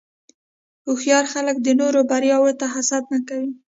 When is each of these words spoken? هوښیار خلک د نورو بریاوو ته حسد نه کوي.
هوښیار 0.85 1.25
خلک 1.33 1.55
د 1.61 1.67
نورو 1.79 1.99
بریاوو 2.09 2.57
ته 2.59 2.65
حسد 2.73 3.03
نه 3.13 3.19
کوي. 3.27 3.51